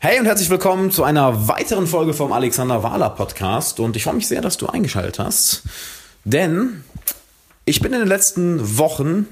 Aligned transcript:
Hey 0.00 0.20
und 0.20 0.26
herzlich 0.26 0.48
willkommen 0.48 0.92
zu 0.92 1.02
einer 1.02 1.48
weiteren 1.48 1.88
Folge 1.88 2.14
vom 2.14 2.32
Alexander 2.32 2.84
Wahler 2.84 3.10
Podcast. 3.10 3.80
Und 3.80 3.96
ich 3.96 4.04
freue 4.04 4.14
mich 4.14 4.28
sehr, 4.28 4.40
dass 4.40 4.56
du 4.56 4.68
eingeschaltet 4.68 5.18
hast, 5.18 5.64
denn 6.22 6.84
ich 7.64 7.80
bin 7.80 7.92
in 7.92 7.98
den 7.98 8.08
letzten 8.08 8.78
Wochen, 8.78 9.26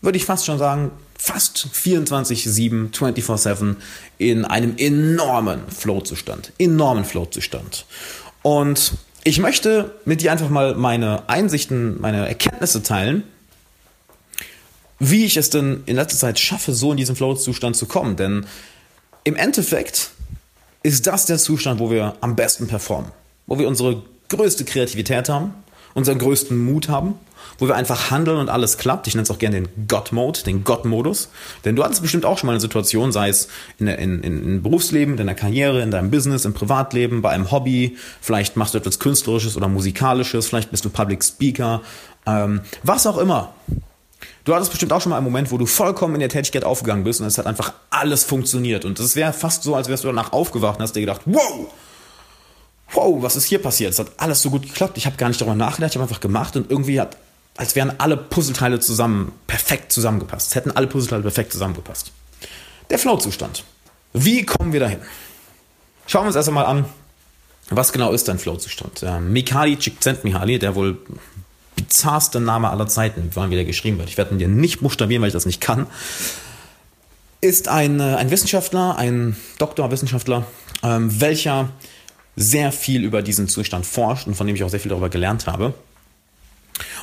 würde 0.00 0.16
ich 0.16 0.24
fast 0.24 0.46
schon 0.46 0.56
sagen, 0.56 0.92
fast 1.18 1.68
24/7, 1.74 2.90
24/7 2.90 3.76
in 4.16 4.46
einem 4.46 4.78
enormen 4.78 5.60
Flow-Zustand, 5.68 6.54
enormen 6.56 7.04
Flow-Zustand. 7.04 7.84
Und 8.40 8.92
ich 9.24 9.40
möchte 9.40 9.94
mit 10.06 10.22
dir 10.22 10.32
einfach 10.32 10.48
mal 10.48 10.74
meine 10.74 11.28
Einsichten, 11.28 12.00
meine 12.00 12.26
Erkenntnisse 12.26 12.82
teilen, 12.82 13.24
wie 14.98 15.26
ich 15.26 15.36
es 15.36 15.50
denn 15.50 15.82
in 15.84 15.96
letzter 15.96 16.16
Zeit 16.16 16.38
schaffe, 16.38 16.72
so 16.72 16.92
in 16.92 16.96
diesen 16.96 17.14
Flow-Zustand 17.14 17.76
zu 17.76 17.84
kommen, 17.84 18.16
denn 18.16 18.46
im 19.24 19.36
Endeffekt 19.36 20.10
ist 20.82 21.06
das 21.06 21.26
der 21.26 21.38
Zustand, 21.38 21.80
wo 21.80 21.90
wir 21.90 22.16
am 22.20 22.36
besten 22.36 22.66
performen, 22.66 23.10
wo 23.46 23.58
wir 23.58 23.68
unsere 23.68 24.02
größte 24.28 24.64
Kreativität 24.64 25.28
haben, 25.28 25.54
unseren 25.94 26.18
größten 26.18 26.56
Mut 26.56 26.88
haben, 26.88 27.14
wo 27.58 27.66
wir 27.66 27.74
einfach 27.74 28.10
handeln 28.10 28.38
und 28.38 28.48
alles 28.48 28.78
klappt. 28.78 29.06
Ich 29.06 29.14
nenne 29.14 29.24
es 29.24 29.30
auch 29.30 29.38
gerne 29.38 29.62
den 29.62 29.88
God-Mode, 29.88 30.44
den 30.44 30.64
God-Modus. 30.64 31.28
Denn 31.64 31.76
du 31.76 31.82
hattest 31.82 32.02
bestimmt 32.02 32.24
auch 32.24 32.38
schon 32.38 32.46
mal 32.46 32.52
eine 32.52 32.60
Situation, 32.60 33.10
sei 33.10 33.30
es 33.30 33.48
in, 33.78 33.88
in, 33.88 34.22
in, 34.22 34.44
in 34.44 34.62
Berufsleben, 34.62 35.14
in 35.14 35.18
deiner 35.18 35.34
Karriere, 35.34 35.82
in 35.82 35.90
deinem 35.90 36.10
Business, 36.10 36.44
im 36.44 36.54
Privatleben, 36.54 37.22
bei 37.22 37.30
einem 37.30 37.50
Hobby. 37.50 37.96
Vielleicht 38.20 38.56
machst 38.56 38.74
du 38.74 38.78
etwas 38.78 38.98
Künstlerisches 38.98 39.56
oder 39.56 39.68
Musikalisches, 39.68 40.46
vielleicht 40.46 40.70
bist 40.70 40.84
du 40.84 40.90
Public 40.90 41.24
Speaker, 41.24 41.82
ähm, 42.26 42.60
was 42.82 43.06
auch 43.06 43.18
immer. 43.18 43.54
Du 44.48 44.54
hattest 44.54 44.70
bestimmt 44.70 44.94
auch 44.94 45.02
schon 45.02 45.10
mal 45.10 45.18
einen 45.18 45.26
Moment, 45.26 45.50
wo 45.50 45.58
du 45.58 45.66
vollkommen 45.66 46.14
in 46.14 46.20
der 46.20 46.30
Tätigkeit 46.30 46.64
aufgegangen 46.64 47.04
bist 47.04 47.20
und 47.20 47.26
es 47.26 47.36
hat 47.36 47.46
einfach 47.46 47.74
alles 47.90 48.24
funktioniert. 48.24 48.86
Und 48.86 48.98
es 48.98 49.14
wäre 49.14 49.34
fast 49.34 49.62
so, 49.62 49.74
als 49.74 49.90
wärst 49.90 50.04
du 50.04 50.08
danach 50.08 50.32
aufgewacht 50.32 50.78
und 50.78 50.84
hast 50.84 50.96
dir 50.96 51.00
gedacht, 51.00 51.20
wow, 51.26 51.66
wow, 52.92 53.22
was 53.22 53.36
ist 53.36 53.44
hier 53.44 53.60
passiert? 53.60 53.92
Es 53.92 53.98
hat 53.98 54.10
alles 54.16 54.40
so 54.40 54.48
gut 54.48 54.62
geklappt. 54.62 54.96
Ich 54.96 55.04
habe 55.04 55.18
gar 55.18 55.28
nicht 55.28 55.38
darüber 55.38 55.54
nachgedacht, 55.54 55.90
ich 55.90 55.96
habe 55.96 56.08
einfach 56.08 56.20
gemacht 56.20 56.56
und 56.56 56.70
irgendwie 56.70 56.98
hat, 56.98 57.18
als 57.58 57.76
wären 57.76 57.92
alle 58.00 58.16
Puzzleteile 58.16 58.80
zusammen 58.80 59.32
perfekt 59.46 59.92
zusammengepasst. 59.92 60.48
Es 60.48 60.54
hätten 60.54 60.70
alle 60.70 60.86
Puzzleteile 60.86 61.24
perfekt 61.24 61.52
zusammengepasst. 61.52 62.10
Der 62.88 62.98
Flow-Zustand. 62.98 63.64
Wie 64.14 64.46
kommen 64.46 64.72
wir 64.72 64.80
dahin? 64.80 65.00
Schauen 66.06 66.22
wir 66.22 66.28
uns 66.28 66.36
erst 66.36 66.48
einmal 66.48 66.64
an, 66.64 66.86
was 67.68 67.92
genau 67.92 68.12
ist 68.12 68.30
ein 68.30 68.38
Flow-Zustand? 68.38 69.02
Ähm, 69.02 69.30
Mikhail 69.30 69.76
Csikszentmihalyi, 69.76 70.58
der 70.58 70.74
wohl 70.74 70.96
bizarrste 71.88 72.40
Name 72.40 72.70
aller 72.70 72.86
Zeiten, 72.86 73.30
wann 73.34 73.50
wieder 73.50 73.64
geschrieben 73.64 73.98
wird. 73.98 74.08
Ich 74.08 74.18
werde 74.18 74.34
ihn 74.34 74.38
dir 74.38 74.48
nicht 74.48 74.80
buchstabieren, 74.80 75.22
weil 75.22 75.28
ich 75.28 75.34
das 75.34 75.46
nicht 75.46 75.60
kann. 75.60 75.86
Ist 77.40 77.68
ein, 77.68 78.00
äh, 78.00 78.14
ein 78.16 78.30
Wissenschaftler, 78.30 78.96
ein 78.96 79.36
Doktorwissenschaftler, 79.58 80.44
ähm, 80.82 81.20
welcher 81.20 81.70
sehr 82.36 82.72
viel 82.72 83.04
über 83.04 83.22
diesen 83.22 83.48
Zustand 83.48 83.86
forscht 83.86 84.26
und 84.26 84.34
von 84.34 84.46
dem 84.46 84.54
ich 84.54 84.62
auch 84.64 84.68
sehr 84.68 84.80
viel 84.80 84.90
darüber 84.90 85.08
gelernt 85.08 85.46
habe. 85.46 85.74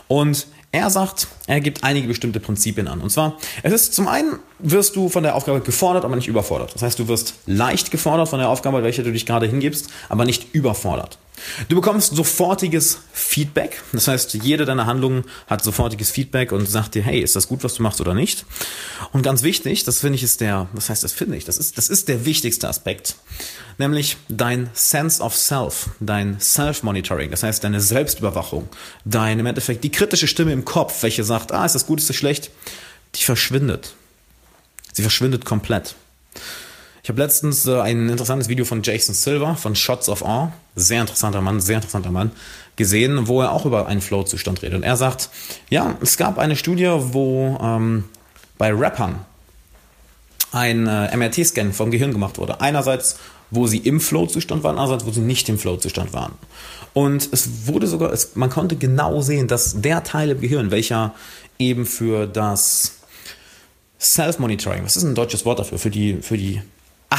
Und 0.08 0.48
er 0.72 0.90
sagt, 0.90 1.28
er 1.48 1.62
gibt 1.62 1.84
einige 1.84 2.08
bestimmte 2.08 2.40
Prinzipien 2.40 2.88
an. 2.88 3.02
Und 3.02 3.10
zwar, 3.10 3.38
es 3.64 3.74
ist 3.74 3.94
zum 3.94 4.08
einen, 4.08 4.40
wirst 4.60 4.96
du 4.96 5.10
von 5.10 5.24
der 5.24 5.36
Aufgabe 5.36 5.62
gefordert, 5.62 6.06
aber 6.06 6.16
nicht 6.16 6.28
überfordert. 6.28 6.76
Das 6.76 6.82
heißt, 6.82 7.00
du 7.00 7.08
wirst 7.08 7.36
leicht 7.46 7.92
gefordert 7.92 8.30
von 8.30 8.40
der 8.40 8.50
Aufgabe, 8.50 8.84
welche 8.84 9.04
du 9.04 9.12
dich 9.12 9.26
gerade 9.26 9.48
hingibst, 9.48 9.90
aber 10.10 10.26
nicht 10.26 10.54
überfordert. 10.54 11.18
Du 11.70 11.76
bekommst 11.76 12.16
sofortiges 12.16 13.00
Feedback. 13.14 13.82
Das 13.92 14.08
heißt, 14.08 14.34
jede 14.36 14.66
deiner 14.66 14.86
Handlungen 14.86 15.26
hat 15.48 15.64
sofortiges 15.64 16.12
Feedback 16.12 16.52
und 16.52 16.68
sagt 16.68 16.96
dir, 16.96 17.04
hey, 17.04 17.20
ist 17.20 17.36
das 17.36 17.48
gut, 17.48 17.64
was 17.64 17.76
du 17.76 17.84
machst 17.84 18.02
oder 18.02 18.14
nicht? 18.14 18.46
Und 19.12 19.22
ganz 19.22 19.44
wichtig, 19.44 19.84
das 19.84 20.00
finde 20.00 20.16
ich 20.16 20.24
ist 20.24 20.42
der, 20.42 20.68
was 20.74 20.90
heißt 20.90 21.04
das 21.04 21.14
finde 21.14 21.38
ich? 21.38 21.46
Das 21.46 21.58
ist, 21.58 21.78
das 21.78 21.90
ist 21.90 22.08
der 22.08 22.26
wichtigste 22.26 22.68
Aspekt. 22.68 23.16
Nämlich 23.78 24.18
dein 24.30 24.70
Sense 24.74 25.22
of 25.22 25.36
Self, 25.36 25.90
dein 26.00 26.40
Self-Monitoring. 26.40 27.32
Das 27.32 27.44
heißt, 27.44 27.64
deine 27.64 27.82
Selbstüberwachung. 27.82 28.70
Dein, 29.04 29.40
im 29.40 29.46
Endeffekt, 29.46 29.84
die 29.84 29.92
kritische 29.92 30.28
Stimme 30.28 30.54
im 30.54 30.66
Kopf, 30.66 31.04
welche 31.04 31.24
sagt, 31.24 31.52
ah, 31.52 31.66
ist 31.66 31.76
das 31.76 31.86
gut, 31.86 32.00
ist 32.00 32.10
das 32.10 32.16
schlecht? 32.16 32.52
Die 33.16 33.24
verschwindet. 33.24 33.94
Sie 34.94 35.02
verschwindet 35.02 35.46
komplett. 35.46 35.96
Ich 37.06 37.10
habe 37.10 37.22
letztens 37.22 37.68
äh, 37.68 37.82
ein 37.82 38.10
interessantes 38.10 38.50
Video 38.50 38.66
von 38.66 38.82
Jason 38.82 39.14
Silver 39.14 39.56
von 39.56 39.76
Shots 39.76 40.10
of 40.10 40.26
Awe, 40.26 40.52
sehr 40.76 41.02
interessanter 41.02 41.40
Mann, 41.40 41.62
sehr 41.62 41.76
interessanter 41.76 42.10
Mann, 42.10 42.32
gesehen, 42.78 43.28
wo 43.28 43.44
er 43.44 43.52
auch 43.52 43.68
über 43.68 43.86
einen 43.86 44.02
Flow-Zustand 44.02 44.64
redet. 44.64 44.78
Und 44.78 44.82
er 44.82 44.98
sagt, 44.98 45.30
ja, 45.70 45.96
es 46.02 46.18
gab 46.18 46.40
eine 46.40 46.56
Studie, 46.56 46.90
wo 46.90 47.60
ähm, 47.62 48.06
bei 48.58 48.74
Rappern 48.74 49.20
ein 50.52 50.88
äh, 50.88 51.16
MRT-Scan 51.16 51.74
vom 51.74 51.92
Gehirn 51.92 52.12
gemacht 52.12 52.40
wurde. 52.40 52.60
Einerseits, 52.60 53.20
wo 53.52 53.68
sie 53.68 53.78
im 53.78 54.02
Flow-Zustand 54.02 54.64
waren, 54.64 54.80
andererseits, 54.80 55.06
wo 55.06 55.12
sie 55.12 55.22
nicht 55.22 55.48
im 55.48 55.60
Flow-Zustand 55.60 56.12
waren. 56.12 56.32
Und 56.96 57.30
es 57.32 57.68
wurde 57.68 57.86
sogar, 57.86 58.14
es, 58.14 58.36
man 58.36 58.50
konnte 58.50 58.78
genau 58.78 59.22
sehen, 59.22 59.48
dass 59.48 59.80
der 59.80 60.04
Teil 60.04 60.32
im 60.32 60.42
Gehirn, 60.42 60.72
welcher 60.72 61.14
eben 61.60 61.86
für 61.86 62.26
das 62.26 62.94
Self-Monitoring, 64.00 64.84
was 64.84 64.98
ist 64.98 65.04
ein 65.04 65.14
deutsches 65.14 65.46
Wort 65.46 65.60
dafür, 65.60 65.78
für 65.78 65.92
die, 65.92 66.24
für 66.24 66.38
die 66.40 66.64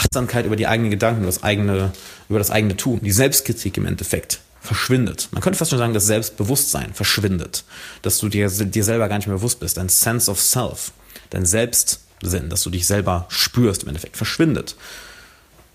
Achtsamkeit 0.06 0.47
über 0.47 0.56
die 0.56 0.67
eigenen 0.67 0.91
Gedanken, 0.91 1.25
das 1.25 1.43
eigene, 1.43 1.93
über 2.28 2.39
das 2.39 2.50
eigene 2.50 2.77
Tun, 2.77 3.00
die 3.03 3.11
Selbstkritik 3.11 3.77
im 3.77 3.87
Endeffekt 3.87 4.41
verschwindet. 4.61 5.28
Man 5.33 5.43
könnte 5.43 5.59
fast 5.59 5.71
schon 5.71 5.78
sagen, 5.78 5.94
das 5.94 6.06
Selbstbewusstsein 6.06 6.94
verschwindet, 6.94 7.65
dass 8.03 8.19
du 8.19 8.28
dir, 8.28 8.49
dir 8.49 8.84
selber 8.84 9.09
gar 9.09 9.17
nicht 9.17 9.27
mehr 9.27 9.37
bewusst 9.37 9.61
bist. 9.61 9.77
Dein 9.77 9.89
Sense 9.89 10.31
of 10.31 10.41
Self, 10.41 10.93
dein 11.31 11.44
Selbstsinn, 11.44 12.49
dass 12.49 12.62
du 12.62 12.71
dich 12.71 12.87
selber 12.87 13.27
spürst 13.28 13.83
im 13.83 13.89
Endeffekt, 13.89 14.17
verschwindet. 14.17 14.77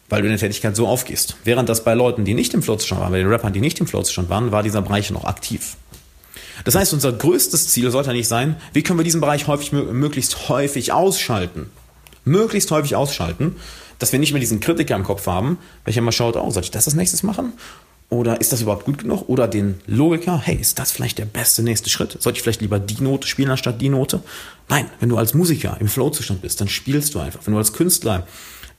Weil 0.10 0.22
du 0.22 0.28
in 0.28 0.34
der 0.34 0.40
Tätigkeit 0.40 0.76
so 0.76 0.88
aufgehst. 0.88 1.36
Während 1.44 1.70
das 1.70 1.84
bei 1.84 1.94
Leuten, 1.94 2.26
die 2.26 2.34
nicht 2.34 2.54
im 2.54 2.64
Flow-Zustand 2.64 3.00
waren, 3.02 3.12
bei 3.12 3.20
den 3.20 3.28
Rappern, 3.28 3.54
die 3.54 3.62
nicht 3.62 3.80
im 3.80 3.88
Flow-Zustand 3.88 4.30
waren, 4.30 4.52
war 4.52 4.64
dieser 4.64 4.82
Bereich 4.82 5.10
noch 5.12 5.24
aktiv. 5.24 5.78
Das 6.66 6.76
heißt, 6.76 6.94
unser 6.94 7.14
größtes 7.14 7.70
Ziel 7.70 7.92
sollte 7.92 8.12
nicht 8.12 8.28
sein, 8.28 8.58
wie 8.74 8.84
können 8.84 9.00
wir 9.00 9.04
diesen 9.04 9.22
Bereich 9.22 9.48
häufig, 9.48 9.72
möglichst 9.72 10.50
häufig 10.50 10.92
ausschalten. 10.92 11.70
Möglichst 12.24 12.70
häufig 12.72 12.96
ausschalten, 12.96 13.56
dass 14.02 14.12
wir 14.12 14.20
nicht 14.20 14.34
mehr 14.34 14.40
diesen 14.40 14.60
Kritiker 14.60 14.96
im 14.96 15.04
Kopf 15.04 15.28
haben, 15.28 15.60
welcher 15.86 16.02
mal 16.02 16.12
schaut, 16.12 16.36
oh, 16.36 16.50
soll 16.50 16.64
ich 16.64 16.72
das 16.72 16.88
als 16.88 16.96
nächstes 16.96 17.22
machen? 17.22 17.54
Oder 18.10 18.42
ist 18.42 18.52
das 18.52 18.62
überhaupt 18.62 18.84
gut 18.84 18.98
genug? 18.98 19.30
Oder 19.30 19.48
den 19.48 19.80
Logiker, 19.86 20.42
hey, 20.44 20.56
ist 20.56 20.80
das 20.80 20.92
vielleicht 20.92 21.20
der 21.20 21.26
beste 21.26 21.62
nächste 21.62 21.90
Schritt? 21.90 22.18
Sollte 22.20 22.38
ich 22.38 22.44
vielleicht 22.44 22.62
lieber 22.62 22.80
die 22.80 23.02
Note 23.02 23.28
spielen 23.28 23.52
anstatt 23.52 23.80
die 23.80 23.90
Note? 23.90 24.22
Nein, 24.70 24.90
wenn 25.00 25.10
du 25.10 25.18
als 25.18 25.34
Musiker 25.34 25.78
im 25.80 25.88
Flow-Zustand 25.88 26.42
bist, 26.42 26.60
dann 26.60 26.68
spielst 26.68 27.14
du 27.14 27.20
einfach. 27.20 27.42
Wenn 27.46 27.54
du 27.54 27.60
als 27.60 27.74
Künstler 27.74 28.28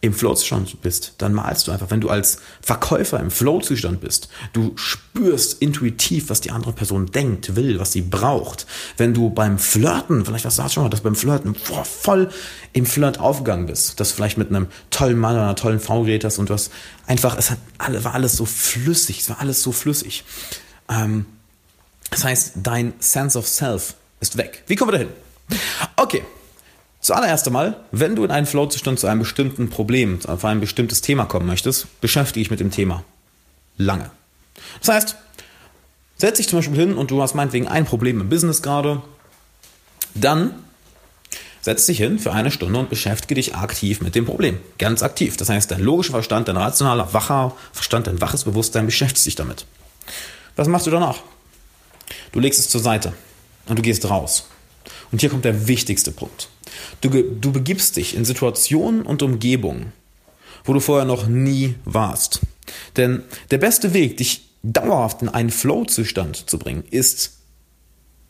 im 0.03 0.13
Flow-Zustand 0.13 0.83
bist, 0.83 1.15
dann 1.19 1.33
malst 1.33 1.67
du 1.67 1.73
einfach. 1.73 1.91
Wenn 1.91 2.01
du 2.01 2.11
als 2.11 2.39
Verkäufer 2.61 3.21
im 3.21 3.31
Flow-Zustand 3.31 4.01
bist, 4.01 4.29
du 4.53 4.73
spürst 4.75 5.63
intuitiv, 5.63 6.29
was 6.29 6.41
die 6.41 6.51
andere 6.51 6.73
Person 6.73 7.07
denkt, 7.07 7.55
will, 7.55 7.79
was 7.79 7.93
sie 7.93 8.03
braucht. 8.03 8.67
Wenn 8.97 9.15
du 9.15 9.31
beim 9.31 9.61
Flirten, 9.61 10.25
vielleicht 10.25 10.45
was 10.45 10.57
sagst 10.57 10.73
du 10.73 10.75
schon 10.75 10.83
mal, 10.83 10.91
dass 10.91 11.01
du 11.01 11.05
beim 11.05 11.15
Flirten 11.15 11.55
boah, 11.69 11.85
voll 11.85 12.31
im 12.73 12.85
Flirt 12.85 13.21
aufgegangen 13.21 13.67
bist, 13.67 14.01
dass 14.01 14.11
du 14.11 14.17
vielleicht 14.17 14.39
mit 14.39 14.49
einem 14.49 14.67
tollen 14.91 15.19
Mann 15.19 15.37
oder 15.37 15.45
einer 15.45 15.57
tollen 15.57 15.79
Frau 15.79 16.03
geredet 16.03 16.25
hast 16.25 16.39
und 16.41 16.51
hast 16.51 16.73
einfach, 17.07 17.39
es 17.39 17.53
hat 17.53 17.59
alle, 17.79 18.03
war 18.03 18.15
alles 18.15 18.37
so 18.37 18.45
flüssig, 18.45 19.21
es 19.21 19.31
war 19.31 19.39
alles 19.39 19.63
so 19.63 19.71
flüssig. 19.71 20.25
Ähm, 20.89 21.27
das 22.11 22.25
heißt, 22.25 22.55
dein 22.57 22.93
Sense 22.99 23.39
of 23.39 23.47
Self 23.47 23.95
ist 24.19 24.37
weg. 24.37 24.65
Wie 24.67 24.75
kommen 24.75 24.91
wir 24.91 24.99
dahin? 24.99 25.13
Okay, 25.95 26.25
Zuallererst 27.03 27.49
einmal, 27.49 27.77
wenn 27.91 28.15
du 28.15 28.23
in 28.25 28.31
einen 28.31 28.47
Flow-Zustand 28.47 29.01
zu 29.01 29.09
einem 29.09 29.21
bestimmten 29.21 29.69
Problem, 29.69 30.21
auf 30.27 30.45
ein 30.45 30.61
bestimmtes 30.61 31.01
Thema 31.01 31.25
kommen 31.25 31.47
möchtest, 31.47 32.01
beschäftige 32.01 32.45
dich 32.45 32.51
mit 32.51 32.61
dem 32.61 32.71
Thema. 32.71 33.03
Lange. 33.77 34.11
Das 34.79 34.95
heißt, 34.95 35.17
setz 36.17 36.37
dich 36.37 36.49
zum 36.49 36.61
Beispiel 36.61 36.79
hin 36.79 36.95
und 36.95 37.11
du 37.11 37.21
hast 37.21 37.35
meinetwegen 37.35 37.67
ein 37.67 37.87
Problem 37.87 38.21
im 38.21 38.29
Business 38.29 38.63
gerade, 38.63 39.03
dann 40.15 40.55
setz 41.61 41.87
dich 41.87 41.99
hin 41.99 42.21
für 42.21 42.33
eine 42.33 42.53
Stunde 42.53 42.79
und 42.79 42.89
beschäftige 42.89 43.35
dich 43.35 43.57
aktiv 43.57 44.01
mit 44.01 44.15
dem 44.15 44.25
Problem. 44.25 44.61
Ganz 44.79 45.03
aktiv. 45.03 45.37
Das 45.37 45.49
heißt, 45.49 45.73
dein 45.73 45.81
logischer 45.81 46.13
Verstand, 46.13 46.47
dein 46.47 46.57
rationaler, 46.57 47.13
wacher 47.13 47.57
Verstand, 47.73 48.07
dein 48.07 48.21
waches 48.21 48.45
Bewusstsein 48.45 48.87
beschäftigt 48.87 49.25
sich 49.25 49.35
damit. 49.35 49.67
Was 50.55 50.69
machst 50.69 50.87
du 50.87 50.93
danach? 50.93 51.19
Du 52.31 52.39
legst 52.39 52.61
es 52.61 52.69
zur 52.69 52.81
Seite 52.81 53.13
und 53.67 53.77
du 53.77 53.83
gehst 53.83 54.09
raus. 54.09 54.47
Und 55.11 55.21
hier 55.21 55.31
kommt 55.31 55.45
der 55.45 55.67
wichtigste 55.67 56.13
Punkt. 56.13 56.49
Du, 57.01 57.11
du 57.11 57.53
begibst 57.53 57.97
dich 57.97 58.15
in 58.15 58.25
Situationen 58.25 59.03
und 59.03 59.23
Umgebungen, 59.23 59.93
wo 60.65 60.73
du 60.73 60.81
vorher 60.81 61.05
noch 61.07 61.27
nie 61.27 61.75
warst. 61.85 62.41
Denn 62.97 63.23
der 63.51 63.59
beste 63.59 63.93
Weg, 63.95 64.17
dich 64.19 64.49
dauerhaft 64.63 65.23
in 65.23 65.29
einen 65.29 65.51
Flow-Zustand 65.51 66.49
zu 66.49 66.59
bringen, 66.59 66.85
ist, 66.91 67.39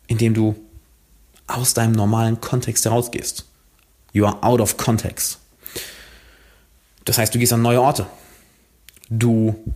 indem 0.07 0.35
du 0.35 0.57
aus 1.47 1.75
deinem 1.75 1.93
normalen 1.93 2.41
Kontext 2.41 2.85
herausgehst. 2.85 3.45
You 4.13 4.27
are 4.27 4.43
out 4.43 4.61
of 4.61 4.77
context. 4.77 5.39
Das 7.05 7.19
heißt, 7.19 7.35
du 7.35 7.39
gehst 7.39 7.53
an 7.53 7.63
neue 7.63 7.81
Orte. 7.81 8.07
Du 9.11 9.75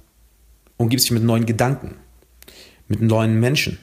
umgibst 0.76 1.06
dich 1.06 1.12
mit 1.12 1.22
neuen 1.22 1.46
Gedanken, 1.46 1.96
mit 2.88 3.00
neuen 3.00 3.40
Menschen, 3.40 3.78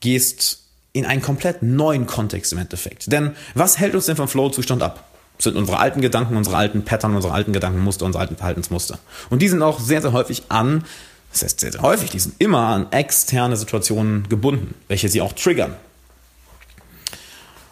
gehst 0.00 0.63
in 0.94 1.04
einen 1.04 1.20
komplett 1.20 1.62
neuen 1.62 2.06
Kontext 2.06 2.52
im 2.52 2.58
Endeffekt. 2.58 3.12
Denn 3.12 3.32
was 3.54 3.78
hält 3.78 3.94
uns 3.94 4.06
denn 4.06 4.16
vom 4.16 4.28
Flow-Zustand 4.28 4.82
ab? 4.82 5.04
sind 5.36 5.56
unsere 5.56 5.78
alten 5.78 6.00
Gedanken, 6.00 6.36
unsere 6.36 6.56
alten 6.56 6.84
Pattern, 6.84 7.16
unsere 7.16 7.34
alten 7.34 7.52
Gedankenmuster, 7.52 8.06
unsere 8.06 8.22
alten 8.22 8.36
Verhaltensmuster. 8.36 9.00
Und 9.30 9.42
die 9.42 9.48
sind 9.48 9.62
auch 9.62 9.80
sehr, 9.80 10.00
sehr 10.00 10.12
häufig 10.12 10.44
an, 10.48 10.84
das 11.32 11.42
heißt 11.42 11.60
sehr, 11.60 11.72
sehr 11.72 11.82
häufig, 11.82 12.10
die 12.10 12.20
sind 12.20 12.36
immer 12.38 12.60
an 12.68 12.92
externe 12.92 13.56
Situationen 13.56 14.28
gebunden, 14.28 14.74
welche 14.86 15.08
sie 15.08 15.20
auch 15.20 15.32
triggern. 15.32 15.74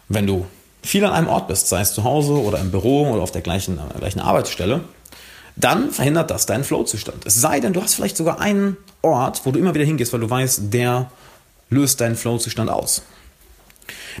Wenn 0.09 0.27
du 0.27 0.45
viel 0.83 1.05
an 1.05 1.13
einem 1.13 1.29
Ort 1.29 1.47
bist, 1.47 1.69
sei 1.69 1.79
es 1.79 1.93
zu 1.93 2.03
Hause 2.03 2.33
oder 2.33 2.59
im 2.59 2.71
Büro 2.71 3.09
oder 3.09 3.21
auf 3.21 3.31
der 3.31 3.41
gleichen, 3.41 3.77
der 3.77 4.01
gleichen 4.01 4.19
Arbeitsstelle, 4.19 4.81
dann 5.55 5.91
verhindert 5.91 6.29
das 6.29 6.45
deinen 6.45 6.65
Flow-Zustand. 6.65 7.25
Es 7.25 7.35
sei 7.35 7.61
denn, 7.61 7.71
du 7.71 7.81
hast 7.81 7.93
vielleicht 7.93 8.17
sogar 8.17 8.41
einen 8.41 8.75
Ort, 9.01 9.45
wo 9.45 9.51
du 9.51 9.59
immer 9.59 9.73
wieder 9.73 9.85
hingehst, 9.85 10.11
weil 10.11 10.19
du 10.19 10.29
weißt, 10.29 10.73
der 10.73 11.09
löst 11.73 12.01
deinen 12.01 12.15
Flow-Zustand 12.15 12.69
aus. 12.69 13.03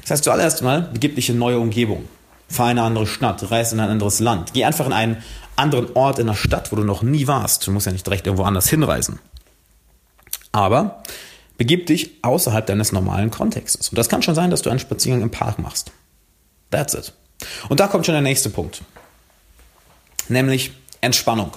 Das 0.01 0.11
heißt, 0.11 0.23
zuallererst 0.23 0.61
mal 0.61 0.89
begib 0.93 1.15
dich 1.15 1.29
in 1.29 1.37
neue 1.37 1.59
Umgebung. 1.59 2.07
Fahr 2.49 2.71
in 2.71 2.77
eine 2.77 2.87
andere 2.87 3.07
Stadt, 3.07 3.49
reise 3.51 3.75
in 3.75 3.81
ein 3.81 3.89
anderes 3.89 4.19
Land. 4.19 4.53
Geh 4.53 4.65
einfach 4.65 4.85
in 4.85 4.93
einen 4.93 5.23
anderen 5.55 5.93
Ort 5.95 6.19
in 6.19 6.27
der 6.27 6.35
Stadt, 6.35 6.71
wo 6.71 6.75
du 6.75 6.83
noch 6.83 7.01
nie 7.01 7.27
warst. 7.27 7.65
Du 7.65 7.71
musst 7.71 7.85
ja 7.85 7.91
nicht 7.91 8.05
direkt 8.05 8.27
irgendwo 8.27 8.43
anders 8.43 8.69
hinreisen. 8.69 9.19
Aber 10.51 11.03
begib 11.57 11.87
dich 11.87 12.11
außerhalb 12.21 12.65
deines 12.65 12.91
normalen 12.91 13.31
Kontextes. 13.31 13.89
Und 13.89 13.97
das 13.97 14.09
kann 14.09 14.21
schon 14.21 14.35
sein, 14.35 14.51
dass 14.51 14.61
du 14.61 14.69
einen 14.69 14.79
Spaziergang 14.79 15.21
im 15.21 15.31
Park 15.31 15.59
machst. 15.59 15.91
That's 16.69 16.93
it. 16.93 17.13
Und 17.69 17.79
da 17.79 17.87
kommt 17.87 18.05
schon 18.05 18.13
der 18.13 18.21
nächste 18.21 18.49
Punkt. 18.49 18.81
Nämlich 20.29 20.71
Entspannung. 21.01 21.51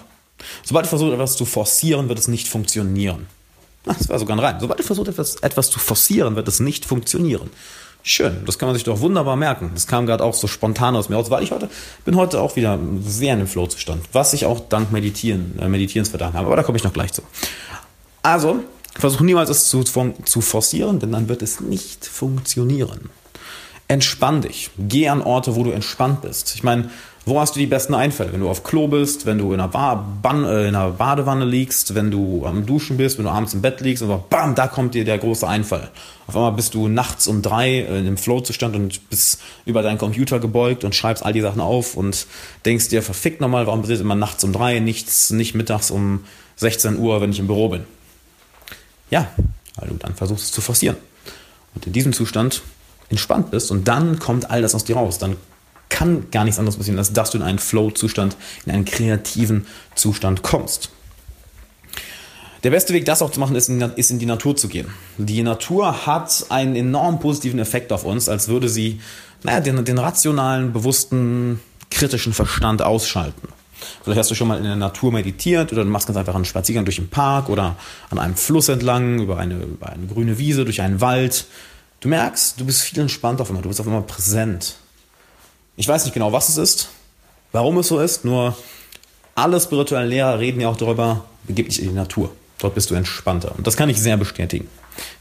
Sobald 0.64 0.86
du 0.86 0.90
versuchst, 0.90 1.14
etwas 1.14 1.36
zu 1.36 1.44
forcieren, 1.44 2.08
wird 2.08 2.18
es 2.18 2.28
nicht 2.28 2.48
funktionieren. 2.48 3.26
Das 3.86 4.08
war 4.08 4.18
sogar 4.18 4.36
ein 4.36 4.40
Reim. 4.40 4.56
Sobald 4.60 4.80
du 4.80 4.84
versuchst, 4.84 5.08
etwas, 5.08 5.36
etwas 5.36 5.70
zu 5.70 5.78
forcieren, 5.78 6.36
wird 6.36 6.48
es 6.48 6.60
nicht 6.60 6.84
funktionieren. 6.84 7.50
Schön, 8.02 8.44
das 8.44 8.58
kann 8.58 8.68
man 8.68 8.74
sich 8.74 8.84
doch 8.84 9.00
wunderbar 9.00 9.34
merken. 9.34 9.72
Das 9.74 9.86
kam 9.86 10.06
gerade 10.06 10.22
auch 10.22 10.34
so 10.34 10.46
spontan 10.46 10.94
aus 10.94 11.08
mir 11.08 11.16
aus, 11.16 11.30
weil 11.30 11.42
ich 11.42 11.50
heute 11.50 11.68
bin 12.04 12.14
heute 12.14 12.40
auch 12.40 12.54
wieder 12.54 12.78
sehr 13.04 13.32
in 13.32 13.40
dem 13.40 13.48
Flow-Zustand, 13.48 14.04
was 14.12 14.32
ich 14.32 14.46
auch 14.46 14.60
dank 14.68 14.92
Meditieren, 14.92 15.58
äh, 15.58 15.68
Meditierens 15.68 16.10
verdanken 16.10 16.38
habe. 16.38 16.46
Aber 16.46 16.56
da 16.56 16.62
komme 16.62 16.78
ich 16.78 16.84
noch 16.84 16.92
gleich 16.92 17.12
zu. 17.12 17.22
Also, 18.22 18.60
versuche 18.96 19.24
niemals 19.24 19.50
es 19.50 19.68
zu, 19.68 19.82
zu 19.82 20.40
forcieren, 20.40 21.00
denn 21.00 21.12
dann 21.12 21.28
wird 21.28 21.42
es 21.42 21.60
nicht 21.60 22.06
funktionieren. 22.06 23.10
Entspann 23.88 24.40
dich. 24.40 24.70
Geh 24.78 25.08
an 25.08 25.22
Orte, 25.22 25.56
wo 25.56 25.64
du 25.64 25.70
entspannt 25.70 26.22
bist. 26.22 26.54
Ich 26.54 26.62
meine, 26.62 26.90
wo 27.28 27.40
hast 27.40 27.56
du 27.56 27.58
die 27.58 27.66
besten 27.66 27.92
Einfälle? 27.92 28.32
Wenn 28.32 28.38
du 28.38 28.48
auf 28.48 28.62
Klo 28.62 28.86
bist, 28.86 29.26
wenn 29.26 29.38
du 29.38 29.52
in 29.52 29.58
einer, 29.58 29.68
Ban 29.68 30.44
äh, 30.44 30.68
in 30.68 30.76
einer 30.76 30.92
Badewanne 30.92 31.44
liegst, 31.44 31.96
wenn 31.96 32.12
du 32.12 32.46
am 32.46 32.64
Duschen 32.64 32.96
bist, 32.96 33.18
wenn 33.18 33.24
du 33.24 33.32
abends 33.32 33.52
im 33.52 33.62
Bett 33.62 33.80
liegst 33.80 34.04
und 34.04 34.30
bam, 34.30 34.54
da 34.54 34.68
kommt 34.68 34.94
dir 34.94 35.04
der 35.04 35.18
große 35.18 35.46
Einfall. 35.46 35.90
Auf 36.28 36.36
einmal 36.36 36.52
bist 36.52 36.74
du 36.74 36.86
nachts 36.86 37.26
um 37.26 37.42
drei 37.42 37.80
äh, 37.80 38.06
im 38.06 38.16
Flow-Zustand 38.16 38.76
und 38.76 39.10
bist 39.10 39.40
über 39.64 39.82
deinen 39.82 39.98
Computer 39.98 40.38
gebeugt 40.38 40.84
und 40.84 40.94
schreibst 40.94 41.26
all 41.26 41.32
die 41.32 41.40
Sachen 41.40 41.60
auf 41.60 41.96
und 41.96 42.28
denkst 42.64 42.90
dir, 42.90 43.02
verfickt 43.02 43.40
nochmal, 43.40 43.66
warum 43.66 43.80
passiert 43.80 44.00
immer 44.00 44.14
nachts 44.14 44.44
um 44.44 44.52
drei, 44.52 44.78
nichts, 44.78 45.30
nicht 45.30 45.56
mittags 45.56 45.90
um 45.90 46.24
16 46.54 46.96
Uhr, 46.96 47.20
wenn 47.20 47.32
ich 47.32 47.40
im 47.40 47.48
Büro 47.48 47.70
bin? 47.70 47.82
Ja, 49.10 49.26
weil 49.74 49.88
du 49.88 49.96
dann 49.96 50.14
versuchst 50.14 50.44
es 50.44 50.52
zu 50.52 50.60
forcieren. 50.60 50.96
Und 51.74 51.88
in 51.88 51.92
diesem 51.92 52.12
Zustand 52.12 52.62
entspannt 53.08 53.50
bist 53.50 53.72
und 53.72 53.88
dann 53.88 54.20
kommt 54.20 54.48
all 54.48 54.62
das 54.62 54.76
aus 54.76 54.84
dir 54.84 54.94
raus. 54.94 55.18
Dann 55.18 55.36
kann 55.88 56.30
gar 56.30 56.44
nichts 56.44 56.58
anderes 56.58 56.76
passieren, 56.76 56.98
als 56.98 57.12
dass 57.12 57.30
du 57.30 57.38
in 57.38 57.44
einen 57.44 57.58
Flow-Zustand, 57.58 58.36
in 58.64 58.72
einen 58.72 58.84
kreativen 58.84 59.66
Zustand 59.94 60.42
kommst. 60.42 60.90
Der 62.64 62.70
beste 62.70 62.92
Weg, 62.92 63.04
das 63.04 63.22
auch 63.22 63.30
zu 63.30 63.38
machen, 63.38 63.54
ist 63.54 63.68
in, 63.68 63.80
ist 63.80 64.10
in 64.10 64.18
die 64.18 64.26
Natur 64.26 64.56
zu 64.56 64.68
gehen. 64.68 64.88
Die 65.18 65.42
Natur 65.42 66.06
hat 66.06 66.46
einen 66.48 66.74
enorm 66.74 67.20
positiven 67.20 67.60
Effekt 67.60 67.92
auf 67.92 68.04
uns, 68.04 68.28
als 68.28 68.48
würde 68.48 68.68
sie 68.68 69.00
naja, 69.42 69.60
den, 69.60 69.84
den 69.84 69.98
rationalen, 69.98 70.72
bewussten, 70.72 71.60
kritischen 71.90 72.32
Verstand 72.32 72.82
ausschalten. 72.82 73.48
Vielleicht 74.02 74.18
hast 74.18 74.30
du 74.30 74.34
schon 74.34 74.48
mal 74.48 74.58
in 74.58 74.64
der 74.64 74.76
Natur 74.76 75.12
meditiert 75.12 75.72
oder 75.72 75.84
du 75.84 75.90
machst 75.90 76.06
ganz 76.06 76.16
einfach 76.16 76.34
einen 76.34 76.44
Spaziergang 76.44 76.84
durch 76.84 76.96
den 76.96 77.08
Park 77.08 77.48
oder 77.48 77.76
an 78.10 78.18
einem 78.18 78.34
Fluss 78.34 78.68
entlang, 78.68 79.20
über 79.20 79.38
eine, 79.38 79.62
über 79.62 79.90
eine 79.90 80.06
grüne 80.06 80.38
Wiese, 80.38 80.64
durch 80.64 80.80
einen 80.80 81.00
Wald. 81.00 81.46
Du 82.00 82.08
merkst, 82.08 82.58
du 82.58 82.64
bist 82.64 82.82
viel 82.82 82.98
entspannter 83.00 83.42
auf 83.42 83.50
einmal, 83.50 83.62
du 83.62 83.68
bist 83.68 83.80
auf 83.80 83.86
einmal 83.86 84.02
präsent. 84.02 84.76
Ich 85.76 85.86
weiß 85.86 86.04
nicht 86.04 86.14
genau, 86.14 86.32
was 86.32 86.48
es 86.48 86.56
ist, 86.56 86.88
warum 87.52 87.78
es 87.78 87.88
so 87.88 88.00
ist, 88.00 88.24
nur 88.24 88.56
alle 89.34 89.60
spirituellen 89.60 90.08
Lehrer 90.08 90.38
reden 90.38 90.60
ja 90.60 90.68
auch 90.68 90.76
darüber, 90.76 91.26
begib 91.44 91.68
dich 91.68 91.82
in 91.82 91.88
die 91.88 91.94
Natur. 91.94 92.30
Dort 92.58 92.74
bist 92.74 92.90
du 92.90 92.94
entspannter. 92.94 93.54
Und 93.56 93.66
das 93.66 93.76
kann 93.76 93.90
ich 93.90 94.00
sehr 94.00 94.16
bestätigen. 94.16 94.68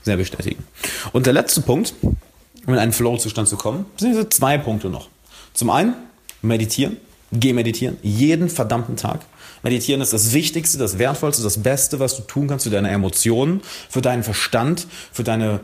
Sehr 0.03 0.15
bestätigen. 0.15 0.63
Und 1.11 1.25
der 1.25 1.33
letzte 1.33 1.59
Punkt, 1.59 1.93
um 2.01 2.73
in 2.73 2.79
einen 2.79 2.93
Flow-Zustand 2.93 3.49
zu 3.49 3.57
kommen, 3.57 3.85
sind 3.97 4.11
diese 4.11 4.29
zwei 4.29 4.57
Punkte 4.57 4.89
noch. 4.89 5.09
Zum 5.53 5.69
einen, 5.69 5.95
meditieren. 6.41 6.97
Geh 7.33 7.51
meditieren. 7.51 7.97
Jeden 8.01 8.49
verdammten 8.49 8.95
Tag. 8.95 9.19
Meditieren 9.63 9.99
ist 9.99 10.13
das 10.13 10.31
Wichtigste, 10.31 10.77
das 10.77 10.97
Wertvollste, 10.99 11.43
das 11.43 11.61
Beste, 11.61 11.99
was 11.99 12.15
du 12.15 12.21
tun 12.21 12.47
kannst 12.47 12.63
für 12.63 12.69
deine 12.69 12.89
Emotionen, 12.89 13.61
für 13.89 14.01
deinen 14.01 14.23
Verstand, 14.23 14.87
für 15.11 15.23
deine 15.23 15.59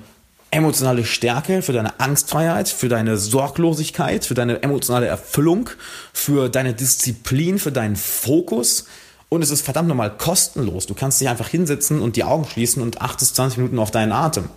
emotionale 0.52 1.06
Stärke, 1.06 1.62
für 1.62 1.72
deine 1.72 2.00
Angstfreiheit, 2.00 2.68
für 2.68 2.90
deine 2.90 3.18
Sorglosigkeit, 3.18 4.26
für 4.26 4.34
deine 4.34 4.62
emotionale 4.62 5.08
Erfüllung, 5.08 5.70
für 6.14 6.50
deine 6.50 6.74
Disziplin, 6.74 7.58
für 7.58 7.72
deinen 7.72 7.96
Fokus. 7.96 8.86
Und 9.30 9.42
es 9.42 9.50
ist 9.50 9.62
verdammt 9.62 9.88
nochmal 9.88 10.16
kostenlos. 10.18 10.88
Du 10.88 10.94
kannst 10.94 11.22
dich 11.22 11.30
einfach 11.30 11.48
hinsetzen 11.48 12.02
und 12.02 12.18
die 12.18 12.26
Augen 12.26 12.46
schließen 12.46 12.84
und 12.84 13.02
achtest 13.02 13.36
20 13.38 13.60
Minuten 13.60 13.80
auf 13.80 13.92
deinen 13.92 14.12
Atem. 14.12 14.50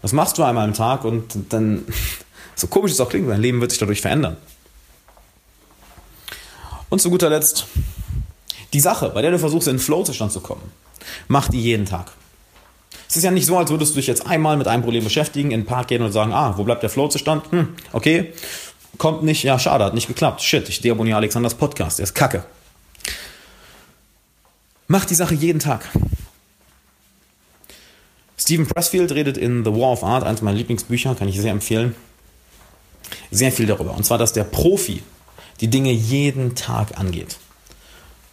Das 0.00 0.12
machst 0.12 0.38
du 0.38 0.44
einmal 0.44 0.64
am 0.64 0.74
Tag 0.74 1.04
und 1.04 1.36
dann, 1.48 1.84
so 2.54 2.68
komisch 2.68 2.92
es 2.92 3.00
auch 3.00 3.08
klingt, 3.08 3.28
dein 3.28 3.40
Leben 3.40 3.60
wird 3.60 3.72
sich 3.72 3.80
dadurch 3.80 4.00
verändern. 4.00 4.36
Und 6.88 7.00
zu 7.00 7.10
guter 7.10 7.28
Letzt, 7.28 7.66
die 8.72 8.80
Sache, 8.80 9.10
bei 9.10 9.22
der 9.22 9.32
du 9.32 9.40
versuchst, 9.40 9.66
in 9.66 9.74
den 9.74 9.82
Flow-Zustand 9.82 10.30
zu 10.30 10.40
kommen, 10.40 10.62
mach 11.26 11.48
die 11.48 11.60
jeden 11.60 11.84
Tag. 11.84 12.12
Es 13.16 13.20
ist 13.20 13.24
ja 13.24 13.30
nicht 13.30 13.46
so, 13.46 13.56
als 13.56 13.70
würdest 13.70 13.92
du 13.92 13.96
dich 13.96 14.08
jetzt 14.08 14.26
einmal 14.26 14.58
mit 14.58 14.68
einem 14.68 14.82
Problem 14.82 15.02
beschäftigen, 15.02 15.50
in 15.50 15.60
den 15.60 15.66
Park 15.66 15.88
gehen 15.88 16.02
und 16.02 16.12
sagen, 16.12 16.34
ah, 16.34 16.52
wo 16.58 16.64
bleibt 16.64 16.82
der 16.82 16.90
Flow-Zustand? 16.90 17.50
Hm, 17.50 17.68
okay, 17.94 18.34
kommt 18.98 19.22
nicht, 19.22 19.42
ja, 19.42 19.58
schade, 19.58 19.86
hat 19.86 19.94
nicht 19.94 20.06
geklappt. 20.06 20.42
Shit, 20.42 20.68
ich 20.68 20.82
deabonniere 20.82 21.16
Alexanders 21.16 21.54
Podcast, 21.54 21.98
der 21.98 22.04
ist 22.04 22.14
kacke. 22.14 22.44
Mach 24.86 25.06
die 25.06 25.14
Sache 25.14 25.32
jeden 25.32 25.60
Tag. 25.60 25.88
Stephen 28.36 28.66
Pressfield 28.66 29.12
redet 29.12 29.38
in 29.38 29.64
The 29.64 29.72
War 29.72 29.92
of 29.92 30.04
Art, 30.04 30.22
eines 30.22 30.42
meiner 30.42 30.58
Lieblingsbücher, 30.58 31.14
kann 31.14 31.28
ich 31.28 31.40
sehr 31.40 31.52
empfehlen, 31.52 31.94
sehr 33.30 33.50
viel 33.50 33.64
darüber. 33.64 33.94
Und 33.94 34.04
zwar, 34.04 34.18
dass 34.18 34.34
der 34.34 34.44
Profi 34.44 35.02
die 35.62 35.68
Dinge 35.68 35.90
jeden 35.90 36.54
Tag 36.54 36.98
angeht. 36.98 37.38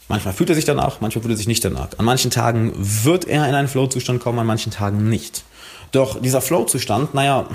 Manchmal 0.07 0.33
fühlt 0.33 0.49
er 0.49 0.55
sich 0.55 0.65
danach, 0.65 0.99
manchmal 1.01 1.21
fühlt 1.21 1.33
er 1.33 1.37
sich 1.37 1.47
nicht 1.47 1.63
danach. 1.63 1.89
An 1.97 2.05
manchen 2.05 2.29
Tagen 2.29 2.73
wird 2.75 3.25
er 3.25 3.47
in 3.47 3.55
einen 3.55 3.67
Flow-Zustand 3.67 4.21
kommen, 4.21 4.39
an 4.39 4.47
manchen 4.47 4.71
Tagen 4.71 5.09
nicht. 5.09 5.43
Doch 5.91 6.21
dieser 6.21 6.41
Flow-Zustand, 6.41 7.13
naja, 7.13 7.47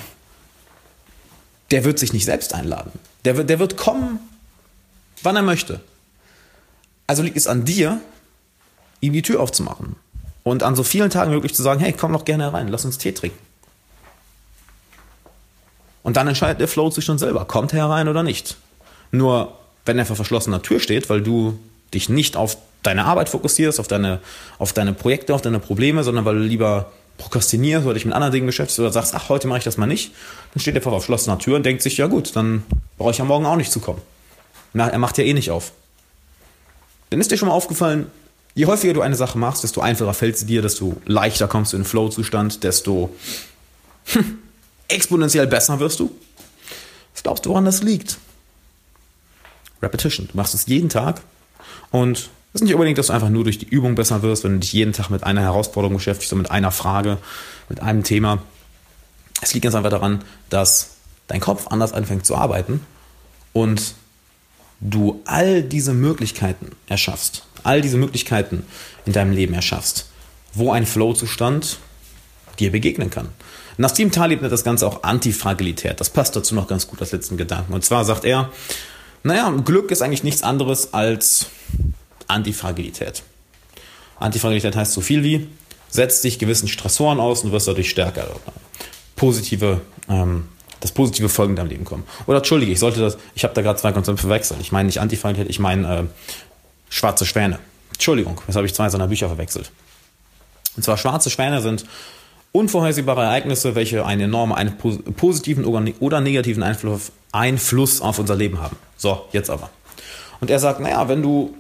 der 1.71 1.85
wird 1.85 1.99
sich 1.99 2.13
nicht 2.13 2.25
selbst 2.25 2.55
einladen. 2.55 2.93
Der 3.25 3.37
wird, 3.37 3.51
der 3.51 3.59
wird 3.59 3.77
kommen, 3.77 4.21
wann 5.23 5.37
er 5.37 5.43
möchte. 5.43 5.81
Also 7.07 7.23
liegt 7.23 7.37
es 7.37 7.47
an 7.47 7.65
dir, 7.65 8.01
ihm 9.01 9.13
die 9.13 9.23
Tür 9.23 9.41
aufzumachen. 9.41 9.97
Und 10.43 10.63
an 10.63 10.77
so 10.77 10.83
vielen 10.83 11.11
Tagen 11.11 11.33
wirklich 11.33 11.55
zu 11.55 11.63
sagen, 11.63 11.81
hey, 11.81 11.93
komm 11.93 12.13
doch 12.13 12.25
gerne 12.25 12.53
rein, 12.53 12.69
lass 12.69 12.85
uns 12.85 12.97
Tee 12.97 13.13
trinken. 13.13 13.39
Und 16.03 16.17
dann 16.17 16.27
entscheidet 16.27 16.61
der 16.61 16.69
Flow-Zustand 16.69 17.21
selber, 17.21 17.45
kommt 17.45 17.75
er 17.75 17.81
herein 17.81 18.09
oder 18.09 18.23
nicht. 18.23 18.57
Nur, 19.11 19.59
wenn 19.85 19.99
er 19.99 20.07
vor 20.07 20.17
verschlossener 20.17 20.63
Tür 20.63 20.81
steht, 20.81 21.11
weil 21.11 21.23
du 21.23 21.59
dich 21.95 22.09
nicht 22.09 22.37
auf 22.37 22.57
deine 22.83 23.05
Arbeit 23.05 23.29
fokussierst, 23.29 23.81
auf 23.81 23.89
deine, 23.89 24.21
auf 24.59 24.73
deine 24.73 24.93
Projekte, 24.93 25.35
auf 25.35 25.43
deine 25.43 25.59
Probleme, 25.59 26.05
sondern 26.05 26.25
weil 26.25 26.37
du 26.37 26.43
lieber 26.43 26.93
prokrastinierst 27.19 27.85
oder 27.85 27.95
dich 27.95 28.05
mit 28.05 28.15
anderen 28.15 28.33
Dingen 28.33 28.47
beschäftigst 28.47 28.79
oder 28.79 28.93
sagst, 28.93 29.15
ach, 29.15 29.29
heute 29.29 29.49
mache 29.49 29.59
ich 29.59 29.65
das 29.65 29.77
mal 29.77 29.87
nicht, 29.87 30.13
dann 30.55 30.61
steht 30.61 30.77
er 30.77 30.83
vor 30.83 30.93
verschlossener 30.93 31.39
Tür 31.39 31.57
und 31.57 31.67
denkt 31.67 31.83
sich, 31.83 31.97
ja 31.97 32.07
gut, 32.07 32.37
dann 32.37 32.63
brauche 32.97 33.11
ich 33.11 33.19
ja 33.19 33.25
morgen 33.25 33.45
auch 33.45 33.57
nicht 33.57 33.73
zu 33.73 33.81
kommen. 33.81 34.01
Na, 34.73 34.89
er 34.89 34.99
macht 34.99 35.19
ja 35.19 35.25
eh 35.25 35.35
nicht 35.35 35.51
auf. 35.51 35.73
Dann 37.11 37.21
ist 37.21 37.31
dir 37.31 37.37
schon 37.37 37.49
mal 37.49 37.55
aufgefallen, 37.55 38.07
je 38.55 38.67
häufiger 38.67 38.93
du 38.93 39.01
eine 39.01 39.17
Sache 39.17 39.39
machst, 39.39 39.65
desto 39.65 39.81
einfacher 39.81 40.15
fällt 40.15 40.39
sie 40.39 40.47
dir, 40.47 40.63
desto 40.63 40.97
leichter 41.07 41.49
kommst 41.49 41.73
du 41.73 41.77
in 41.77 41.83
den 41.83 41.89
Flow-Zustand, 41.89 42.63
desto 42.63 43.11
hm, 44.07 44.39
exponentiell 44.89 45.47
besser 45.47 45.81
wirst 45.81 45.99
du. 46.01 46.15
Was 47.15 47.23
glaubst 47.25 47.47
du, 47.47 47.51
woran 47.51 47.65
das 47.65 47.83
liegt? 47.83 48.19
Repetition. 49.83 50.29
Du 50.31 50.37
machst 50.37 50.55
es 50.55 50.67
jeden 50.67 50.89
Tag 50.89 51.21
und 51.91 52.31
es 52.55 52.63
ist 52.63 52.65
nicht 52.65 52.75
unbedingt, 52.75 52.99
dass 52.99 53.09
du 53.09 53.13
einfach 53.13 53.29
nur 53.29 53.45
durch 53.45 53.59
die 53.59 53.69
Übung 53.69 53.95
besser 53.95 54.23
wirst, 54.23 54.45
wenn 54.45 54.55
du 54.55 54.59
dich 54.61 54.73
jeden 54.73 54.93
Tag 54.93 55.11
mit 55.11 55.23
einer 55.23 55.43
Herausforderung 55.43 55.97
beschäftigst 55.97 56.33
und 56.33 56.39
mit 56.39 56.51
einer 56.51 56.73
Frage, 56.73 57.19
mit 57.69 57.81
einem 57.81 58.03
Thema. 58.03 58.43
Es 59.43 59.53
liegt 59.53 59.65
ganz 59.65 59.75
einfach 59.75 59.91
daran, 59.91 60.25
dass 60.49 60.97
dein 61.27 61.41
Kopf 61.41 61.67
anders 61.69 61.93
anfängt 61.93 62.25
zu 62.27 62.35
arbeiten 62.35 62.81
und 63.53 63.95
du 64.81 65.21
all 65.27 65.63
diese 65.63 65.93
Möglichkeiten 65.93 66.73
erschaffst, 66.87 67.45
all 67.65 67.83
diese 67.83 67.99
Möglichkeiten 67.99 68.65
in 69.05 69.13
deinem 69.13 69.33
Leben 69.33 69.55
erschaffst, 69.55 70.07
wo 70.55 70.73
ein 70.73 70.87
Flow-Zustand 70.87 71.79
dir 72.59 72.73
begegnen 72.73 73.11
kann. 73.11 73.29
Nassim 73.77 74.11
Talib 74.11 74.41
nennt 74.41 74.53
das 74.53 74.65
Ganze 74.65 74.87
auch 74.87 75.05
Antifragilität. 75.05 76.01
Das 76.01 76.11
passt 76.11 76.35
dazu 76.35 76.55
noch 76.55 76.67
ganz 76.67 76.89
gut 76.89 77.01
als 77.01 77.13
letzten 77.13 77.37
Gedanken. 77.37 77.73
Und 77.73 77.85
zwar 77.85 78.05
sagt 78.05 78.25
er, 78.25 78.51
Naja, 79.23 79.51
Glück 79.65 79.91
ist 79.91 80.03
eigentlich 80.03 80.25
nichts 80.25 80.43
anderes 80.43 80.95
als 80.95 81.47
Antifragilität. 82.29 83.23
Antifragilität 84.19 84.77
heißt 84.77 84.93
so 84.93 85.01
viel 85.01 85.23
wie, 85.23 85.49
setz 85.89 86.21
dich 86.21 86.39
gewissen 86.39 86.69
Stressoren 86.69 87.21
aus 87.21 87.45
und 87.45 87.53
wirst 87.53 87.69
dadurch 87.69 87.91
stärker. 87.91 88.29
Positive, 89.17 89.81
ähm, 90.09 90.49
das 90.81 90.93
positive 90.93 91.29
Folgen 91.29 91.53
in 91.53 91.57
deinem 91.57 91.69
Leben 91.69 91.85
kommen. 91.85 92.05
Oder 92.27 92.39
entschuldige, 92.39 92.73
ich 92.73 92.79
sollte 92.79 93.01
das, 93.01 93.19
ich 93.35 93.45
habe 93.45 93.55
da 93.55 93.63
gerade 93.63 93.79
zwei 93.79 93.93
Konzepte 93.93 94.21
verwechselt. 94.21 94.61
Ich 94.61 94.73
meine 94.73 94.87
nicht 94.87 95.01
Antifragilität, 95.01 95.51
ich 95.51 95.59
meine 95.59 95.99
äh, 95.99 96.05
schwarze 96.89 97.27
Schwäne. 97.27 97.59
Entschuldigung, 97.93 98.41
jetzt 98.47 98.57
habe 98.57 98.67
ich 98.67 98.75
zwei 98.75 98.89
seiner 98.89 99.09
Bücher 99.09 99.29
verwechselt. 99.29 99.73
Und 100.77 100.85
zwar 100.85 100.97
schwarze 100.97 101.31
Schwäne 101.31 101.61
sind 101.61 101.85
unvorhersehbare 102.59 103.23
Ereignisse, 103.23 103.75
welche 103.75 104.05
einen 104.05 104.23
enormen 104.23 104.57
einen 104.57 104.77
positiven 104.77 105.65
oder 105.65 106.21
negativen 106.21 106.63
Einfluss, 106.63 107.13
Einfluss 107.33 108.01
auf 108.01 108.19
unser 108.19 108.37
Leben 108.37 108.61
haben. 108.61 108.77
So, 108.97 109.27
jetzt 109.33 109.51
aber. 109.51 109.71
Und 110.41 110.51
er 110.51 110.59
sagt, 110.59 110.81
naja, 110.81 111.09
wenn 111.09 111.23
du 111.23 111.55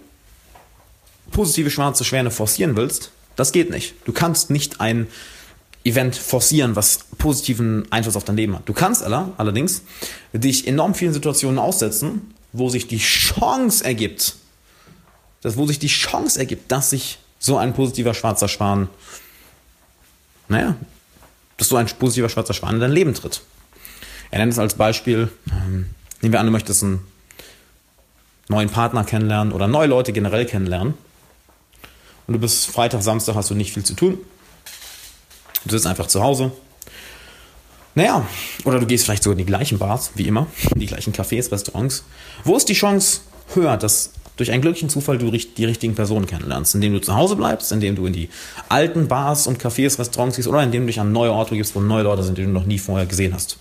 positive 1.31 1.71
schwarze 1.71 2.05
Schwäne 2.05 2.31
forcieren 2.31 2.76
willst, 2.76 3.11
das 3.37 3.52
geht 3.52 3.71
nicht. 3.71 3.95
Du 4.05 4.12
kannst 4.12 4.50
nicht 4.50 4.81
ein 4.81 5.07
Event 5.85 6.17
forcieren, 6.17 6.76
was 6.76 7.00
positiven 7.19 7.90
Einfluss 7.90 8.17
auf 8.17 8.25
dein 8.25 8.37
Leben 8.37 8.55
hat. 8.55 8.69
Du 8.69 8.73
kannst 8.73 9.02
aller, 9.02 9.33
allerdings 9.37 9.83
dich 10.33 10.67
enorm 10.67 10.95
vielen 10.95 11.12
Situationen 11.12 11.59
aussetzen, 11.59 12.35
wo 12.52 12.69
sich 12.69 12.88
die 12.88 12.99
Chance 12.99 13.85
ergibt, 13.85 14.37
dass, 15.43 15.57
wo 15.57 15.67
sich 15.67 15.78
die 15.78 15.88
Chance 15.88 16.38
ergibt, 16.38 16.73
dass 16.73 16.90
sich 16.90 17.19
so 17.38 17.57
ein 17.57 17.73
positiver 17.75 18.14
schwarzer 18.14 18.49
Schwan, 18.49 18.88
naja, 20.49 20.76
dass 21.57 21.69
so 21.69 21.76
ein 21.76 21.87
positiver 21.87 22.28
schwarzer 22.28 22.55
Schwan 22.55 22.75
in 22.75 22.81
dein 22.81 22.93
Leben 22.93 23.14
tritt. 23.14 23.43
Er 24.31 24.38
nennt 24.38 24.52
es 24.52 24.59
als 24.59 24.75
Beispiel, 24.75 25.28
ähm, 25.50 25.90
nehmen 26.21 26.33
wir 26.33 26.40
an, 26.40 26.47
du 26.47 26.52
möchtest 26.52 26.83
einen 26.83 27.07
neuen 28.49 28.69
Partner 28.69 29.05
kennenlernen 29.05 29.52
oder 29.52 29.67
neue 29.67 29.88
Leute 29.88 30.12
generell 30.12 30.47
kennenlernen. 30.47 30.95
Und 32.26 32.35
du 32.35 32.40
bist 32.40 32.67
Freitag, 32.67 33.02
Samstag, 33.02 33.35
hast 33.35 33.50
du 33.50 33.55
nicht 33.55 33.73
viel 33.73 33.85
zu 33.85 33.95
tun. 33.95 34.19
Du 35.64 35.71
sitzt 35.71 35.87
einfach 35.87 36.07
zu 36.07 36.23
Hause. 36.23 36.52
Naja, 37.95 38.26
oder 38.64 38.78
du 38.78 38.87
gehst 38.87 39.05
vielleicht 39.05 39.23
sogar 39.23 39.33
in 39.33 39.38
die 39.38 39.47
gleichen 39.47 39.78
Bars, 39.78 40.12
wie 40.14 40.28
immer, 40.28 40.47
die 40.76 40.87
gleichen 40.87 41.12
Cafés, 41.12 41.50
Restaurants. 41.50 42.05
Wo 42.45 42.57
ist 42.57 42.69
die 42.69 42.75
Chance 42.75 43.21
höher, 43.55 43.76
dass 43.76 44.12
durch 44.38 44.52
einen 44.52 44.62
glücklichen 44.62 44.88
Zufall 44.88 45.18
du 45.18 45.30
die 45.30 45.64
richtigen 45.64 45.97
Personen 45.97 46.26
kennenlernst, 46.26 46.75
indem 46.75 46.92
du 46.95 47.00
zu 47.00 47.14
Hause 47.14 47.37
bleibst, 47.37 47.73
indem 47.73 47.97
du 47.97 48.07
in 48.07 48.12
die 48.12 48.30
alten 48.68 49.09
Bars 49.09 49.49
und 49.49 49.61
Cafés, 49.61 49.99
Restaurants 49.99 50.37
gehst 50.37 50.49
oder 50.49 50.62
indem 50.62 50.83
du 50.83 50.87
dich 50.87 51.00
an 51.00 51.12
neue 51.12 51.33
Orte 51.33 51.57
gibst, 51.57 51.75
wo 51.75 51.80
neue 51.80 52.04
Leute 52.04 52.23
sind, 52.23 52.38
die 52.38 52.45
du 52.45 52.49
noch 52.49 52.64
nie 52.64 52.78
vorher 52.78 53.07
gesehen 53.07 53.35
hast. 53.35 53.59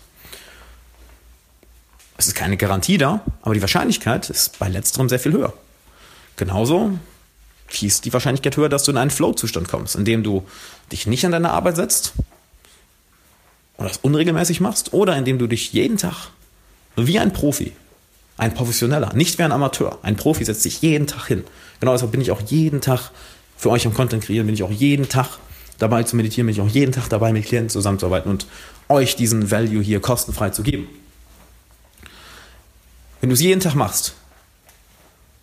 Es 2.15 2.27
ist 2.27 2.35
keine 2.35 2.57
Garantie 2.57 2.99
da, 2.99 3.21
aber 3.41 3.55
die 3.55 3.61
Wahrscheinlichkeit 3.61 4.29
ist 4.29 4.59
bei 4.59 4.69
letzterem 4.69 5.09
sehr 5.09 5.19
viel 5.19 5.33
höher. 5.33 5.53
Genauso 6.35 6.91
ist 7.81 8.05
die 8.05 8.13
Wahrscheinlichkeit 8.13 8.55
höher, 8.55 8.69
dass 8.69 8.83
du 8.83 8.91
in 8.91 8.97
einen 8.97 9.11
Flow-Zustand 9.11 9.67
kommst, 9.67 9.95
indem 9.95 10.21
du 10.21 10.47
dich 10.91 11.07
nicht 11.07 11.25
an 11.25 11.31
deine 11.31 11.49
Arbeit 11.49 11.75
setzt 11.75 12.13
oder 13.77 13.87
das 13.87 13.97
unregelmäßig 13.97 14.61
machst 14.61 14.93
oder 14.93 15.17
indem 15.17 15.39
du 15.39 15.47
dich 15.47 15.73
jeden 15.73 15.97
Tag 15.97 16.29
wie 16.95 17.17
ein 17.17 17.33
Profi 17.33 17.73
ein 18.37 18.53
Professioneller, 18.53 19.13
nicht 19.13 19.37
wie 19.37 19.43
ein 19.43 19.51
Amateur. 19.51 19.97
Ein 20.03 20.15
Profi 20.15 20.45
setzt 20.45 20.63
sich 20.63 20.81
jeden 20.81 21.07
Tag 21.07 21.27
hin. 21.27 21.43
Genau 21.79 21.93
deshalb 21.93 22.11
bin 22.11 22.21
ich 22.21 22.31
auch 22.31 22.41
jeden 22.41 22.81
Tag 22.81 23.11
für 23.57 23.71
euch 23.71 23.85
am 23.85 23.93
Content 23.93 24.23
kreieren, 24.23 24.45
bin 24.45 24.53
ich 24.53 24.63
auch 24.63 24.71
jeden 24.71 25.09
Tag 25.09 25.39
dabei 25.79 26.03
zu 26.03 26.15
meditieren, 26.15 26.45
bin 26.45 26.55
ich 26.55 26.61
auch 26.61 26.73
jeden 26.73 26.91
Tag 26.91 27.09
dabei, 27.09 27.33
mit 27.33 27.45
Klienten 27.45 27.69
zusammenzuarbeiten 27.69 28.29
und 28.29 28.47
euch 28.89 29.15
diesen 29.15 29.51
Value 29.51 29.81
hier 29.81 29.99
kostenfrei 29.99 30.51
zu 30.51 30.63
geben. 30.63 30.87
Wenn 33.19 33.29
du 33.29 33.33
es 33.33 33.41
jeden 33.41 33.59
Tag 33.59 33.73
machst, 33.73 34.13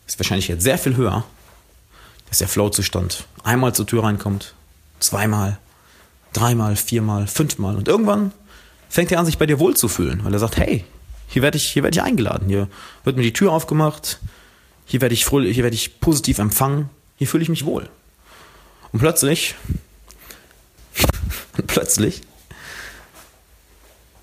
ist 0.07 0.19
wahrscheinlich 0.19 0.49
jetzt 0.49 0.63
sehr 0.63 0.79
viel 0.79 0.97
höher, 0.97 1.25
dass 2.29 2.39
der 2.39 2.49
Flow-Zustand 2.49 3.27
einmal 3.43 3.75
zur 3.75 3.87
Tür 3.87 4.05
reinkommt, 4.05 4.55
zweimal, 5.01 5.59
dreimal, 6.33 6.77
viermal, 6.77 7.27
fünfmal 7.27 7.77
und 7.77 7.89
irgendwann 7.89 8.33
fängt 8.89 9.11
er 9.11 9.19
an, 9.19 9.27
sich 9.27 9.39
bei 9.39 9.47
dir 9.47 9.59
wohlzufühlen, 9.59 10.25
weil 10.25 10.33
er 10.33 10.39
sagt, 10.39 10.57
hey, 10.57 10.85
hier 11.29 11.43
werde 11.43 11.57
ich, 11.57 11.65
hier 11.65 11.83
werde 11.83 11.97
ich 11.97 12.03
eingeladen. 12.03 12.49
Hier 12.49 12.69
wird 13.05 13.17
mir 13.17 13.23
die 13.23 13.33
Tür 13.33 13.53
aufgemacht. 13.53 14.21
Hier 14.87 15.01
werde 15.01 15.15
ich 15.15 15.25
fröhlich, 15.25 15.55
hier 15.55 15.65
werde 15.65 15.75
ich 15.75 16.01
positiv 16.01 16.39
empfangen. 16.39 16.91
Hier 17.17 17.27
fühle 17.27 17.43
ich 17.43 17.49
mich 17.49 17.65
wohl. 17.65 17.89
Und 18.93 19.01
plötzlich, 19.01 19.55
plötzlich 21.67 22.23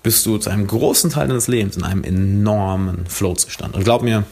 bist 0.02 0.26
du 0.26 0.38
zu 0.38 0.50
einem 0.50 0.66
großen 0.66 1.10
Teil 1.10 1.28
deines 1.28 1.48
Lebens 1.48 1.76
in 1.76 1.84
einem 1.84 2.04
enormen 2.04 3.06
Flow-Zustand. 3.06 3.74
Und 3.74 3.84
glaub 3.84 4.02
mir, 4.02 4.24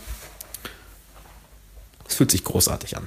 es 2.09 2.15
fühlt 2.15 2.31
sich 2.31 2.45
großartig 2.45 2.97
an. 2.97 3.07